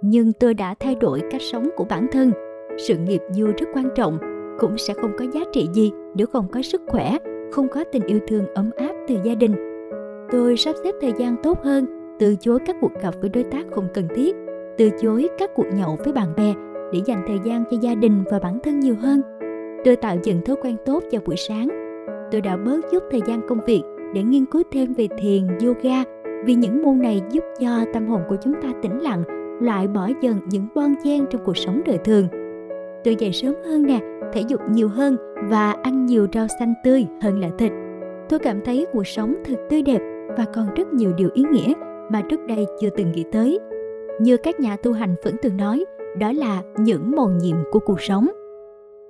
Nhưng 0.01 0.33
tôi 0.33 0.53
đã 0.53 0.75
thay 0.79 0.95
đổi 0.95 1.21
cách 1.31 1.41
sống 1.41 1.69
của 1.75 1.85
bản 1.89 2.07
thân. 2.11 2.31
Sự 2.77 2.97
nghiệp 2.97 3.21
dù 3.33 3.47
rất 3.57 3.67
quan 3.73 3.89
trọng, 3.95 4.17
cũng 4.59 4.77
sẽ 4.77 4.93
không 4.93 5.11
có 5.19 5.25
giá 5.33 5.41
trị 5.51 5.67
gì 5.73 5.91
nếu 6.15 6.27
không 6.27 6.47
có 6.51 6.61
sức 6.61 6.81
khỏe, 6.87 7.17
không 7.51 7.67
có 7.67 7.83
tình 7.91 8.03
yêu 8.07 8.19
thương 8.27 8.45
ấm 8.53 8.69
áp 8.77 8.93
từ 9.07 9.15
gia 9.23 9.35
đình. 9.35 9.55
Tôi 10.31 10.57
sắp 10.57 10.75
xếp 10.83 10.95
thời 11.01 11.13
gian 11.17 11.35
tốt 11.43 11.57
hơn, 11.63 11.98
từ 12.19 12.35
chối 12.39 12.59
các 12.65 12.75
cuộc 12.81 12.91
gặp 13.01 13.13
với 13.21 13.29
đối 13.29 13.43
tác 13.43 13.65
không 13.71 13.87
cần 13.93 14.07
thiết, 14.15 14.35
từ 14.77 14.89
chối 15.01 15.27
các 15.37 15.51
cuộc 15.55 15.65
nhậu 15.73 15.97
với 16.03 16.13
bạn 16.13 16.27
bè 16.37 16.53
để 16.93 16.99
dành 17.05 17.23
thời 17.27 17.39
gian 17.43 17.63
cho 17.71 17.77
gia 17.81 17.95
đình 17.95 18.23
và 18.31 18.39
bản 18.39 18.59
thân 18.63 18.79
nhiều 18.79 18.95
hơn. 19.01 19.21
Tôi 19.85 19.95
tạo 19.95 20.17
dựng 20.23 20.41
thói 20.45 20.55
quen 20.61 20.75
tốt 20.85 21.03
vào 21.11 21.21
buổi 21.25 21.35
sáng. 21.35 21.67
Tôi 22.31 22.41
đã 22.41 22.57
bớt 22.57 22.79
chút 22.91 23.03
thời 23.11 23.21
gian 23.27 23.41
công 23.47 23.59
việc 23.65 23.81
để 24.13 24.23
nghiên 24.23 24.45
cứu 24.45 24.63
thêm 24.71 24.93
về 24.93 25.07
thiền, 25.17 25.47
yoga 25.65 26.03
vì 26.45 26.55
những 26.55 26.81
môn 26.81 26.99
này 26.99 27.21
giúp 27.31 27.43
cho 27.59 27.85
tâm 27.93 28.07
hồn 28.07 28.21
của 28.29 28.35
chúng 28.43 28.53
ta 28.61 28.73
tĩnh 28.81 29.01
lặng, 29.01 29.23
loại 29.61 29.87
bỏ 29.87 30.09
dần 30.21 30.35
những 30.49 30.67
bon 30.75 30.95
chen 31.03 31.25
trong 31.29 31.45
cuộc 31.45 31.57
sống 31.57 31.81
đời 31.85 31.97
thường. 31.97 32.27
Tôi 33.03 33.15
dậy 33.19 33.31
sớm 33.31 33.53
hơn 33.65 33.83
nè, 33.83 33.99
thể 34.33 34.41
dục 34.47 34.61
nhiều 34.71 34.87
hơn 34.87 35.17
và 35.49 35.75
ăn 35.83 36.05
nhiều 36.05 36.27
rau 36.33 36.47
xanh 36.59 36.73
tươi 36.83 37.05
hơn 37.21 37.39
là 37.39 37.49
thịt. 37.57 37.71
Tôi 38.29 38.39
cảm 38.39 38.61
thấy 38.65 38.85
cuộc 38.93 39.07
sống 39.07 39.35
thật 39.45 39.55
tươi 39.69 39.81
đẹp 39.81 40.01
và 40.37 40.45
còn 40.53 40.73
rất 40.75 40.93
nhiều 40.93 41.13
điều 41.17 41.29
ý 41.33 41.43
nghĩa 41.51 41.73
mà 42.09 42.21
trước 42.21 42.39
đây 42.47 42.65
chưa 42.81 42.89
từng 42.89 43.11
nghĩ 43.11 43.25
tới. 43.31 43.59
Như 44.21 44.37
các 44.37 44.59
nhà 44.59 44.75
tu 44.75 44.93
hành 44.93 45.15
vẫn 45.23 45.35
thường 45.43 45.57
nói, 45.57 45.85
đó 46.17 46.31
là 46.31 46.61
những 46.77 47.11
mầu 47.15 47.29
nhiệm 47.29 47.57
của 47.71 47.79
cuộc 47.79 48.01
sống. 48.01 48.27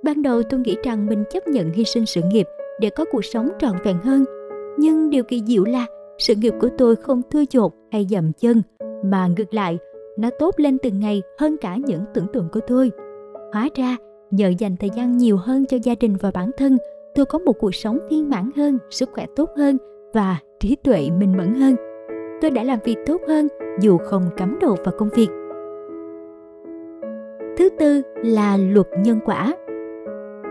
Ban 0.02 0.22
đầu 0.22 0.42
tôi 0.42 0.60
nghĩ 0.60 0.76
rằng 0.82 1.06
mình 1.06 1.24
chấp 1.30 1.46
nhận 1.46 1.72
hy 1.72 1.84
sinh 1.84 2.06
sự 2.06 2.20
nghiệp 2.32 2.46
để 2.80 2.90
có 2.90 3.04
cuộc 3.12 3.24
sống 3.24 3.48
trọn 3.58 3.72
vẹn 3.84 3.96
hơn. 3.98 4.24
Nhưng 4.78 5.10
điều 5.10 5.24
kỳ 5.24 5.42
diệu 5.46 5.64
là 5.64 5.86
sự 6.18 6.34
nghiệp 6.34 6.54
của 6.60 6.68
tôi 6.78 6.96
không 6.96 7.22
thưa 7.30 7.44
chột 7.44 7.72
hay 7.92 8.06
dậm 8.10 8.32
chân, 8.40 8.62
mà 9.04 9.28
ngược 9.36 9.54
lại, 9.54 9.78
nó 10.18 10.30
tốt 10.38 10.54
lên 10.56 10.78
từng 10.78 11.00
ngày 11.00 11.22
hơn 11.38 11.56
cả 11.60 11.76
những 11.76 12.04
tưởng 12.14 12.26
tượng 12.32 12.48
của 12.52 12.60
tôi. 12.66 12.90
Hóa 13.52 13.68
ra, 13.74 13.96
nhờ 14.30 14.52
dành 14.58 14.76
thời 14.76 14.90
gian 14.96 15.16
nhiều 15.16 15.36
hơn 15.36 15.66
cho 15.66 15.76
gia 15.82 15.94
đình 16.00 16.16
và 16.20 16.30
bản 16.34 16.50
thân, 16.56 16.78
tôi 17.14 17.26
có 17.26 17.38
một 17.38 17.52
cuộc 17.60 17.74
sống 17.74 17.98
viên 18.10 18.30
mãn 18.30 18.50
hơn, 18.56 18.78
sức 18.90 19.08
khỏe 19.12 19.26
tốt 19.36 19.50
hơn 19.56 19.78
và 20.12 20.38
trí 20.60 20.76
tuệ 20.76 21.10
minh 21.10 21.36
mẫn 21.36 21.54
hơn 21.54 21.76
tôi 22.40 22.50
đã 22.50 22.62
làm 22.62 22.78
việc 22.84 22.96
tốt 23.06 23.20
hơn 23.28 23.48
dù 23.80 23.98
không 23.98 24.22
cắm 24.36 24.58
đầu 24.60 24.76
vào 24.84 24.94
công 24.98 25.08
việc. 25.14 25.28
Thứ 27.56 27.68
tư 27.78 28.02
là 28.16 28.56
luật 28.56 28.86
nhân 29.04 29.18
quả. 29.24 29.54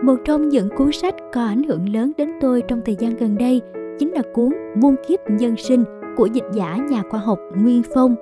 Một 0.02 0.16
trong 0.24 0.48
những 0.48 0.68
cuốn 0.76 0.92
sách 0.92 1.14
có 1.32 1.44
ảnh 1.44 1.62
hưởng 1.62 1.88
lớn 1.94 2.12
đến 2.16 2.30
tôi 2.40 2.62
trong 2.62 2.80
thời 2.84 2.96
gian 2.96 3.16
gần 3.16 3.36
đây 3.38 3.60
chính 3.98 4.12
là 4.12 4.22
cuốn 4.32 4.48
Muôn 4.74 4.96
kiếp 5.08 5.20
nhân 5.30 5.56
sinh 5.56 5.84
của 6.16 6.26
dịch 6.26 6.44
giả 6.52 6.76
nhà 6.90 7.02
khoa 7.10 7.20
học 7.20 7.38
Nguyên 7.56 7.82
Phong. 7.94 8.14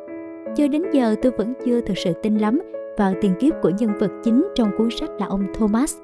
Cho 0.56 0.68
đến 0.68 0.82
giờ 0.92 1.14
tôi 1.22 1.32
vẫn 1.32 1.54
chưa 1.64 1.80
thực 1.80 1.98
sự 1.98 2.12
tin 2.22 2.38
lắm 2.38 2.60
vào 2.96 3.14
tiền 3.20 3.34
kiếp 3.40 3.54
của 3.62 3.70
nhân 3.78 3.90
vật 4.00 4.10
chính 4.22 4.48
trong 4.54 4.70
cuốn 4.78 4.88
sách 4.90 5.10
là 5.18 5.26
ông 5.26 5.46
Thomas. 5.54 5.96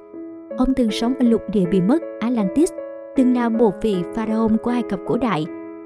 Ông 0.57 0.73
từng 0.73 0.91
sống 0.91 1.13
ở 1.19 1.25
lục 1.25 1.41
địa 1.51 1.65
bị 1.71 1.81
mất 1.81 2.01
Atlantis, 2.19 2.71
từng 3.15 3.35
là 3.35 3.49
một 3.49 3.73
vị 3.81 3.95
pharaoh 4.15 4.51
của 4.63 4.71
Ai 4.71 4.83
Cập 4.89 4.99
cổ 5.07 5.17
đại. 5.17 5.45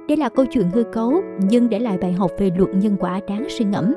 Đây 0.10 0.18
là 0.18 0.30
câu 0.30 0.46
chuyện 0.46 0.70
hư 0.74 0.84
cấu 0.84 1.13
nhưng 1.39 1.70
để 1.70 1.80
lại 1.80 1.98
bài 1.98 2.12
học 2.12 2.32
về 2.38 2.51
luật 2.58 2.70
nhân 2.75 2.96
quả 3.00 3.20
đáng 3.28 3.46
suy 3.50 3.66
ngẫm. 3.66 3.94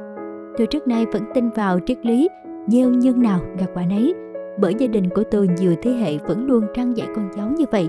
Tôi 0.59 0.66
trước 0.66 0.88
nay 0.88 1.07
vẫn 1.12 1.23
tin 1.35 1.50
vào 1.50 1.78
triết 1.87 2.07
lý 2.07 2.28
gieo 2.66 2.90
nhân 2.90 3.23
nào 3.23 3.40
gặt 3.59 3.71
quả 3.75 3.83
nấy 3.87 4.14
bởi 4.61 4.75
gia 4.78 4.87
đình 4.87 5.11
của 5.11 5.23
tôi 5.31 5.49
nhiều 5.59 5.75
thế 5.83 5.90
hệ 5.90 6.19
vẫn 6.19 6.47
luôn 6.47 6.64
trang 6.75 6.97
dạy 6.97 7.09
con 7.16 7.28
cháu 7.37 7.50
như 7.59 7.64
vậy. 7.71 7.88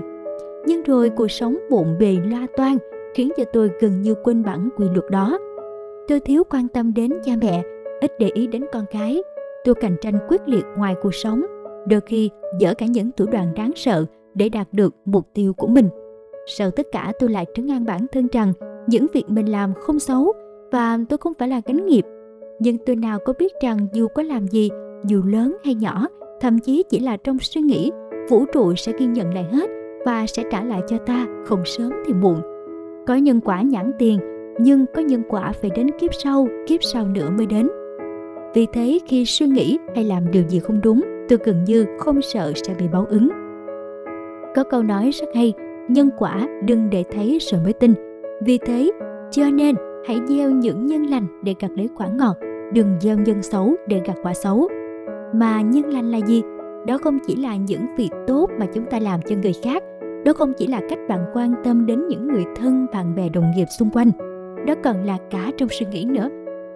Nhưng 0.66 0.82
rồi 0.82 1.10
cuộc 1.10 1.28
sống 1.28 1.56
bộn 1.70 1.98
bề 1.98 2.16
loa 2.30 2.46
toan 2.56 2.76
khiến 3.14 3.30
cho 3.36 3.44
tôi 3.52 3.70
gần 3.80 4.02
như 4.02 4.14
quên 4.24 4.42
bản 4.42 4.68
quy 4.76 4.86
luật 4.94 5.10
đó. 5.10 5.38
Tôi 6.08 6.20
thiếu 6.20 6.42
quan 6.50 6.68
tâm 6.68 6.94
đến 6.94 7.10
cha 7.24 7.32
mẹ, 7.42 7.62
ít 8.00 8.12
để 8.18 8.30
ý 8.34 8.46
đến 8.46 8.64
con 8.72 8.84
cái. 8.90 9.22
Tôi 9.64 9.74
cạnh 9.74 9.96
tranh 10.00 10.18
quyết 10.28 10.40
liệt 10.46 10.64
ngoài 10.76 10.94
cuộc 11.02 11.14
sống, 11.14 11.42
đôi 11.86 12.00
khi 12.00 12.30
dở 12.58 12.74
cả 12.74 12.86
những 12.86 13.10
thủ 13.16 13.26
đoạn 13.26 13.54
đáng 13.56 13.70
sợ 13.74 14.04
để 14.34 14.48
đạt 14.48 14.68
được 14.72 14.94
mục 15.04 15.26
tiêu 15.34 15.52
của 15.52 15.66
mình. 15.66 15.88
Sau 16.46 16.70
tất 16.70 16.86
cả 16.92 17.12
tôi 17.18 17.30
lại 17.30 17.46
trấn 17.54 17.70
an 17.70 17.84
bản 17.84 18.06
thân 18.12 18.28
rằng 18.32 18.52
những 18.86 19.06
việc 19.12 19.24
mình 19.28 19.46
làm 19.46 19.74
không 19.74 19.98
xấu 19.98 20.32
và 20.72 20.98
tôi 21.08 21.18
không 21.18 21.32
phải 21.38 21.48
là 21.48 21.60
gánh 21.66 21.86
nghiệp. 21.86 22.04
Nhưng 22.58 22.76
tôi 22.86 22.96
nào 22.96 23.18
có 23.24 23.32
biết 23.38 23.52
rằng 23.62 23.78
dù 23.92 24.08
có 24.08 24.22
làm 24.22 24.46
gì, 24.46 24.70
dù 25.06 25.22
lớn 25.26 25.56
hay 25.64 25.74
nhỏ, 25.74 26.06
thậm 26.40 26.58
chí 26.58 26.82
chỉ 26.90 27.00
là 27.00 27.16
trong 27.16 27.38
suy 27.38 27.60
nghĩ, 27.60 27.90
vũ 28.28 28.44
trụ 28.52 28.74
sẽ 28.74 28.92
ghi 28.98 29.06
nhận 29.06 29.34
lại 29.34 29.44
hết 29.52 29.70
và 30.04 30.26
sẽ 30.26 30.42
trả 30.50 30.64
lại 30.64 30.80
cho 30.86 30.96
ta 31.06 31.26
không 31.46 31.64
sớm 31.64 31.92
thì 32.06 32.12
muộn. 32.12 32.40
Có 33.06 33.14
nhân 33.14 33.40
quả 33.40 33.62
nhãn 33.62 33.92
tiền, 33.98 34.18
nhưng 34.58 34.86
có 34.94 35.02
nhân 35.02 35.22
quả 35.28 35.52
phải 35.52 35.70
đến 35.76 35.86
kiếp 36.00 36.14
sau, 36.14 36.46
kiếp 36.66 36.82
sau 36.82 37.08
nữa 37.08 37.30
mới 37.36 37.46
đến. 37.46 37.68
Vì 38.54 38.66
thế 38.72 38.98
khi 39.06 39.24
suy 39.24 39.46
nghĩ 39.46 39.78
hay 39.94 40.04
làm 40.04 40.30
điều 40.30 40.42
gì 40.48 40.58
không 40.58 40.80
đúng, 40.80 41.04
tôi 41.28 41.38
gần 41.44 41.64
như 41.64 41.86
không 41.98 42.22
sợ 42.22 42.52
sẽ 42.54 42.74
bị 42.78 42.88
báo 42.92 43.06
ứng. 43.10 43.28
Có 44.54 44.64
câu 44.64 44.82
nói 44.82 45.10
rất 45.10 45.26
hay, 45.34 45.52
nhân 45.88 46.10
quả 46.18 46.48
đừng 46.64 46.90
để 46.90 47.04
thấy 47.12 47.38
rồi 47.40 47.60
mới 47.64 47.72
tin. 47.72 47.94
Vì 48.44 48.58
thế, 48.58 48.90
cho 49.30 49.50
nên 49.50 49.74
hãy 50.06 50.20
gieo 50.28 50.50
những 50.50 50.86
nhân 50.86 51.06
lành 51.06 51.26
để 51.42 51.54
gặt 51.60 51.70
lấy 51.76 51.88
quả 51.96 52.06
ngọt, 52.06 52.36
đừng 52.72 52.88
gieo 53.00 53.16
nhân 53.18 53.42
xấu 53.42 53.74
để 53.88 54.00
gặt 54.06 54.16
quả 54.22 54.34
xấu. 54.34 54.68
Mà 55.34 55.60
nhân 55.60 55.92
lành 55.92 56.10
là 56.10 56.18
gì? 56.26 56.42
Đó 56.86 56.98
không 56.98 57.18
chỉ 57.26 57.36
là 57.36 57.56
những 57.56 57.86
việc 57.96 58.10
tốt 58.26 58.50
mà 58.58 58.66
chúng 58.74 58.84
ta 58.84 58.98
làm 58.98 59.20
cho 59.22 59.36
người 59.42 59.52
khác, 59.62 59.82
đó 60.24 60.32
không 60.32 60.52
chỉ 60.58 60.66
là 60.66 60.80
cách 60.88 60.98
bạn 61.08 61.24
quan 61.34 61.54
tâm 61.64 61.86
đến 61.86 62.08
những 62.08 62.28
người 62.28 62.44
thân, 62.56 62.86
bạn 62.92 63.14
bè, 63.14 63.28
đồng 63.28 63.50
nghiệp 63.56 63.66
xung 63.78 63.90
quanh. 63.90 64.10
Đó 64.66 64.74
còn 64.84 65.04
là 65.04 65.18
cả 65.30 65.50
trong 65.56 65.68
suy 65.68 65.86
nghĩ 65.92 66.04
nữa. 66.04 66.28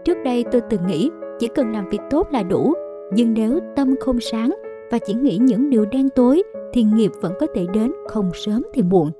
Trước 0.04 0.18
đây 0.24 0.44
tôi 0.52 0.60
từng 0.70 0.86
nghĩ 0.86 1.10
chỉ 1.38 1.48
cần 1.54 1.72
làm 1.72 1.88
việc 1.88 2.00
tốt 2.10 2.28
là 2.32 2.42
đủ, 2.42 2.74
nhưng 3.12 3.34
nếu 3.34 3.58
tâm 3.76 3.94
không 4.00 4.20
sáng 4.20 4.54
và 4.90 4.98
chỉ 4.98 5.14
nghĩ 5.14 5.38
những 5.40 5.70
điều 5.70 5.84
đen 5.84 6.08
tối 6.10 6.42
thì 6.78 6.84
nghiệp 6.84 7.12
vẫn 7.20 7.32
có 7.40 7.46
thể 7.54 7.66
đến 7.74 7.92
không 8.08 8.30
sớm 8.34 8.62
thì 8.74 8.82
muộn. 8.82 9.10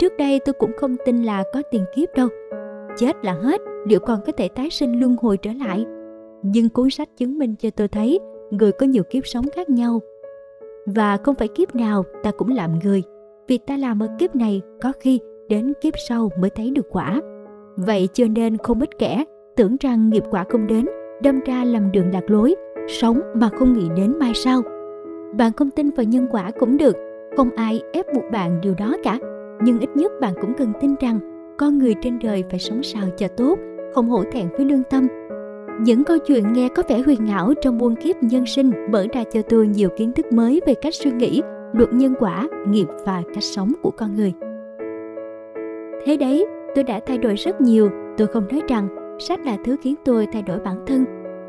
Trước 0.00 0.12
đây 0.18 0.40
tôi 0.44 0.52
cũng 0.52 0.70
không 0.76 0.96
tin 1.04 1.22
là 1.22 1.44
có 1.52 1.62
tiền 1.70 1.84
kiếp 1.94 2.08
đâu. 2.14 2.28
Chết 2.96 3.16
là 3.24 3.32
hết, 3.32 3.60
liệu 3.86 4.00
còn 4.00 4.20
có 4.26 4.32
thể 4.32 4.48
tái 4.48 4.70
sinh 4.70 5.00
luân 5.00 5.16
hồi 5.22 5.36
trở 5.36 5.50
lại? 5.52 5.86
Nhưng 6.42 6.68
cuốn 6.68 6.90
sách 6.90 7.08
chứng 7.16 7.38
minh 7.38 7.54
cho 7.58 7.70
tôi 7.70 7.88
thấy 7.88 8.18
người 8.50 8.72
có 8.72 8.86
nhiều 8.86 9.02
kiếp 9.10 9.26
sống 9.26 9.44
khác 9.54 9.70
nhau. 9.70 10.00
Và 10.86 11.16
không 11.16 11.34
phải 11.34 11.48
kiếp 11.48 11.74
nào 11.74 12.04
ta 12.22 12.30
cũng 12.30 12.48
làm 12.48 12.78
người, 12.84 13.02
vì 13.48 13.58
ta 13.58 13.76
làm 13.76 14.02
ở 14.02 14.06
kiếp 14.18 14.36
này 14.36 14.62
có 14.82 14.92
khi 15.00 15.20
đến 15.48 15.72
kiếp 15.80 15.94
sau 16.08 16.30
mới 16.40 16.50
thấy 16.50 16.70
được 16.70 16.86
quả. 16.90 17.20
Vậy 17.76 18.08
cho 18.12 18.24
nên 18.30 18.56
không 18.56 18.80
ít 18.80 18.98
kẻ 18.98 19.24
tưởng 19.56 19.76
rằng 19.80 20.10
nghiệp 20.10 20.24
quả 20.30 20.44
không 20.48 20.66
đến, 20.66 20.86
đâm 21.22 21.40
ra 21.40 21.64
lầm 21.64 21.92
đường 21.92 22.12
lạc 22.12 22.30
lối, 22.30 22.54
sống 22.88 23.20
mà 23.34 23.50
không 23.58 23.72
nghĩ 23.72 23.88
đến 23.96 24.18
mai 24.18 24.32
sau. 24.34 24.62
Bạn 25.32 25.52
không 25.52 25.70
tin 25.70 25.90
vào 25.90 26.04
nhân 26.04 26.26
quả 26.30 26.50
cũng 26.60 26.76
được, 26.76 26.96
không 27.36 27.50
ai 27.56 27.82
ép 27.92 28.06
buộc 28.14 28.24
bạn 28.32 28.60
điều 28.60 28.74
đó 28.78 28.96
cả. 29.04 29.18
Nhưng 29.62 29.80
ít 29.80 29.90
nhất 29.94 30.12
bạn 30.20 30.34
cũng 30.40 30.54
cần 30.58 30.72
tin 30.80 30.94
rằng 31.00 31.18
con 31.58 31.78
người 31.78 31.94
trên 32.02 32.18
đời 32.22 32.44
phải 32.50 32.58
sống 32.58 32.82
sao 32.82 33.08
cho 33.16 33.28
tốt, 33.28 33.58
không 33.94 34.08
hổ 34.08 34.24
thẹn 34.32 34.48
với 34.56 34.66
lương 34.66 34.82
tâm. 34.90 35.06
Những 35.80 36.04
câu 36.04 36.18
chuyện 36.18 36.52
nghe 36.52 36.68
có 36.68 36.82
vẻ 36.88 37.00
huyền 37.00 37.28
ảo 37.28 37.54
trong 37.62 37.78
buôn 37.78 37.96
kiếp 37.96 38.22
nhân 38.22 38.46
sinh 38.46 38.70
mở 38.90 39.06
ra 39.12 39.24
cho 39.32 39.42
tôi 39.42 39.68
nhiều 39.68 39.88
kiến 39.96 40.12
thức 40.12 40.32
mới 40.32 40.60
về 40.66 40.74
cách 40.74 40.94
suy 40.94 41.10
nghĩ, 41.10 41.42
luật 41.72 41.92
nhân 41.92 42.14
quả, 42.18 42.48
nghiệp 42.68 42.86
và 43.06 43.22
cách 43.34 43.44
sống 43.44 43.72
của 43.82 43.90
con 43.90 44.16
người. 44.16 44.32
Thế 46.04 46.16
đấy, 46.16 46.46
tôi 46.74 46.84
đã 46.84 47.00
thay 47.06 47.18
đổi 47.18 47.34
rất 47.34 47.60
nhiều. 47.60 47.90
Tôi 48.16 48.26
không 48.26 48.48
nói 48.50 48.62
rằng 48.68 49.16
sách 49.18 49.40
là 49.46 49.56
thứ 49.64 49.76
khiến 49.82 49.94
tôi 50.04 50.26
thay 50.32 50.42
đổi 50.42 50.58
bản 50.58 50.76
thân, 50.86 51.04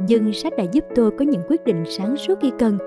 nhưng 0.07 0.33
sách 0.33 0.53
đã 0.57 0.63
giúp 0.63 0.86
tôi 0.95 1.12
có 1.12 1.25
những 1.25 1.41
quyết 1.50 1.63
định 1.65 1.83
sáng 1.86 2.17
suốt 2.17 2.36
khi 2.41 2.51
cần. 2.59 2.77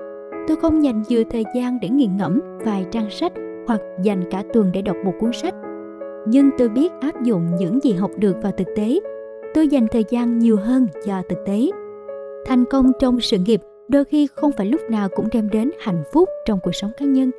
Tôi 0.47 0.57
không 0.57 0.83
dành 0.83 1.03
nhiều 1.09 1.23
thời 1.29 1.43
gian 1.55 1.79
để 1.81 1.89
nghiền 1.89 2.17
ngẫm 2.17 2.41
vài 2.65 2.85
trang 2.91 3.09
sách 3.09 3.33
hoặc 3.67 3.81
dành 4.03 4.23
cả 4.31 4.43
tuần 4.53 4.69
để 4.73 4.81
đọc 4.81 4.95
một 5.05 5.13
cuốn 5.19 5.31
sách. 5.33 5.55
Nhưng 6.27 6.49
tôi 6.57 6.69
biết 6.69 6.91
áp 7.01 7.23
dụng 7.23 7.47
những 7.59 7.79
gì 7.83 7.93
học 7.93 8.11
được 8.17 8.35
vào 8.43 8.51
thực 8.57 8.67
tế. 8.75 8.99
Tôi 9.53 9.67
dành 9.67 9.87
thời 9.91 10.03
gian 10.09 10.39
nhiều 10.39 10.57
hơn 10.57 10.87
cho 11.05 11.21
thực 11.29 11.37
tế. 11.45 11.69
Thành 12.45 12.65
công 12.65 12.91
trong 12.99 13.19
sự 13.19 13.37
nghiệp 13.37 13.61
đôi 13.87 14.05
khi 14.05 14.27
không 14.35 14.51
phải 14.57 14.65
lúc 14.65 14.81
nào 14.89 15.09
cũng 15.15 15.27
đem 15.31 15.49
đến 15.49 15.71
hạnh 15.79 16.03
phúc 16.13 16.29
trong 16.45 16.59
cuộc 16.63 16.71
sống 16.75 16.91
cá 16.97 17.05
nhân. 17.05 17.31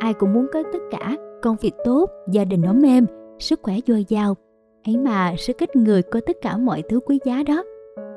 Ai 0.00 0.14
cũng 0.14 0.32
muốn 0.32 0.46
có 0.52 0.62
tất 0.72 0.78
cả, 0.90 1.16
công 1.42 1.56
việc 1.60 1.74
tốt, 1.84 2.10
gia 2.30 2.44
đình 2.44 2.62
ấm 2.62 2.82
êm, 2.82 3.06
sức 3.38 3.60
khỏe 3.62 3.74
dồi 3.86 4.04
dào. 4.08 4.36
Ấy 4.86 4.98
mà 4.98 5.34
rất 5.38 5.58
ít 5.58 5.76
người 5.76 6.02
có 6.02 6.20
tất 6.26 6.36
cả 6.42 6.56
mọi 6.56 6.82
thứ 6.88 7.00
quý 7.00 7.18
giá 7.24 7.42
đó. 7.46 7.64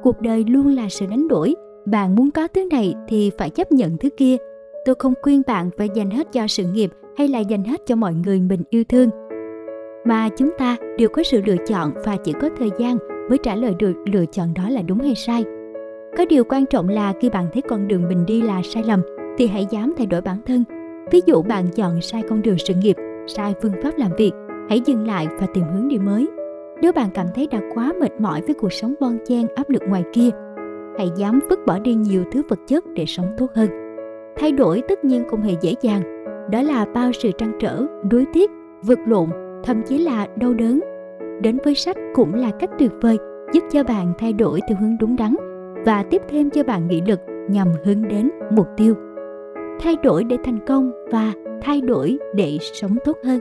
Cuộc 0.04 0.22
đời 0.22 0.46
luôn 0.48 0.75
là 0.75 0.89
sự 0.89 1.06
đánh 1.06 1.27
đổi. 1.27 1.56
Bạn 1.86 2.15
muốn 2.15 2.32
có 2.32 2.48
thứ 2.48 2.68
này 2.72 2.94
thì 3.08 3.32
phải 3.38 3.50
chấp 3.50 3.72
nhận 3.72 3.98
thứ 3.98 4.10
kia. 4.18 4.38
Tôi 4.86 4.96
không 5.00 5.13
khuyên 5.22 5.42
bạn 5.48 5.70
phải 5.77 5.89
dành 5.96 6.10
hết 6.10 6.27
cho 6.32 6.48
sự 6.48 6.63
nghiệp 6.63 6.92
hay 7.18 7.27
là 7.27 7.39
dành 7.39 7.63
hết 7.63 7.82
cho 7.86 7.96
mọi 7.96 8.13
người 8.13 8.39
mình 8.39 8.63
yêu 8.70 8.84
thương. 8.89 9.10
Mà 10.06 10.30
chúng 10.38 10.50
ta 10.58 10.77
đều 10.98 11.10
có 11.10 11.24
sự 11.24 11.42
lựa 11.46 11.56
chọn 11.68 11.92
và 12.06 12.18
chỉ 12.24 12.34
có 12.34 12.50
thời 12.60 12.70
gian 12.80 12.98
mới 13.30 13.38
trả 13.44 13.56
lời 13.56 13.74
được 13.80 13.94
lựa 14.06 14.25
chọn 14.25 14.54
đó 14.54 14.70
là 14.70 14.82
đúng 14.82 15.00
hay 15.00 15.15
sai. 15.15 15.44
Có 16.18 16.25
điều 16.30 16.44
quan 16.44 16.65
trọng 16.65 16.89
là 16.89 17.13
khi 17.22 17.30
bạn 17.30 17.48
thấy 17.54 17.62
con 17.62 17.88
đường 17.88 18.08
mình 18.08 18.25
đi 18.25 18.42
là 18.42 18.62
sai 18.63 18.84
lầm 18.84 19.01
thì 19.38 19.48
hãy 19.48 19.68
dám 19.70 19.94
thay 19.98 20.08
đổi 20.08 20.22
bản 20.22 20.38
thân. 20.46 20.63
Ví 21.12 21.22
dụ 21.25 21.42
bạn 21.42 21.68
chọn 21.75 22.01
sai 22.01 22.24
con 22.30 22.42
đường 22.42 22.58
sự 22.58 22.74
nghiệp, 22.74 22.96
sai 23.27 23.54
phương 23.62 23.74
pháp 23.84 23.98
làm 23.98 24.12
việc 24.18 24.32
hãy 24.70 24.82
dừng 24.86 25.08
lại 25.08 25.27
và 25.39 25.48
tìm 25.54 25.63
hướng 25.74 25.88
đi 25.88 25.98
mới 25.98 26.27
nếu 26.82 26.92
bạn 26.92 27.10
cảm 27.13 27.27
thấy 27.36 27.48
đã 27.48 27.60
quá 27.74 27.94
mệt 28.00 28.12
mỏi 28.20 28.42
với 28.42 28.54
cuộc 28.54 28.74
sống 28.74 28.94
bon 29.00 29.18
chen 29.27 29.48
áp 29.56 29.70
lực 29.70 29.82
ngoài 29.88 30.04
kia 30.13 30.30
hãy 30.98 31.10
dám 31.16 31.40
vứt 31.50 31.60
bỏ 31.66 31.80
đi 31.80 31.94
nhiều 31.94 32.24
thứ 32.32 32.42
vật 32.50 32.60
chất 32.68 32.84
để 32.94 33.06
sống 33.06 33.28
tốt 33.38 33.48
hơn. 33.56 33.70
Thay 34.38 34.52
đổi 34.52 34.84
tất 34.88 35.06
nhiên 35.06 35.24
không 35.30 35.42
hề 35.42 35.54
dễ 35.62 35.74
dàng. 35.82 36.02
Đó 36.52 36.62
là 36.62 36.86
bao 36.94 37.12
sự 37.12 37.32
trăn 37.38 37.52
trở 37.60 37.86
đối 38.10 38.25
tiếc 38.34 38.52
vượt 38.84 39.00
lộn, 39.08 39.30
thậm 39.64 39.82
chí 39.86 39.98
là 39.98 40.28
đau 40.36 40.54
đớn. 40.54 40.80
Đến 41.42 41.58
với 41.64 41.75
sách 41.75 41.98
cũng 42.16 42.34
là 42.34 42.52
cách 42.60 42.70
tuyệt 42.80 42.92
vời, 43.02 43.18
giúp 43.54 43.64
cho 43.72 43.84
bạn 43.84 44.14
thay 44.18 44.34
đổi 44.34 44.60
theo 44.68 44.78
hướng 44.82 44.98
đúng 45.00 45.16
đắn 45.16 45.36
và 45.86 46.04
tiếp 46.04 46.22
thêm 46.30 46.50
cho 46.50 46.64
bạn 46.64 46.88
nghị 46.88 47.02
lực 47.08 47.20
nhằm 47.50 47.68
hướng 47.86 48.08
đến 48.08 48.30
mục 48.52 48.68
tiêu. 48.78 48.96
Thay 49.80 49.96
đổi 50.04 50.24
để 50.24 50.38
thành 50.44 50.60
công 50.68 50.92
và 51.12 51.34
thay 51.62 51.82
đổi 51.82 52.18
để 52.36 52.58
sống 52.62 52.96
tốt 53.06 53.18
hơn. 53.24 53.40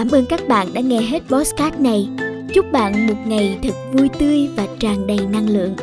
Cảm 0.00 0.10
ơn 0.10 0.26
các 0.26 0.48
bạn 0.48 0.68
đã 0.74 0.80
nghe 0.80 1.00
hết 1.00 1.22
podcast 1.28 1.74
này. 1.78 2.08
Chúc 2.54 2.72
bạn 2.72 3.06
một 3.06 3.14
ngày 3.26 3.58
thật 3.62 3.74
vui 3.92 4.08
tươi 4.18 4.48
và 4.56 4.66
tràn 4.78 5.06
đầy 5.06 5.18
năng 5.32 5.48
lượng. 5.48 5.74